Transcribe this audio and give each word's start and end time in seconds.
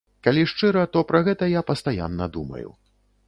Калі 0.27 0.45
шчыра, 0.51 0.85
то 0.95 1.03
пра 1.11 1.21
гэта 1.27 1.49
я 1.51 1.61
пастаянна 1.69 2.25
думаю. 2.39 2.67